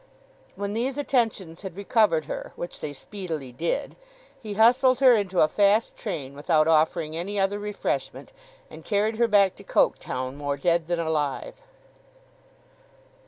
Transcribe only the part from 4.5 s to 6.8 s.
hustled her into a fast train without